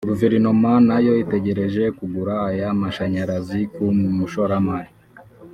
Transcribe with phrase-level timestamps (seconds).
[0.09, 3.83] guverinoma nayo itegereje kugura aya mashanyarazi ku
[4.17, 4.91] mushoramari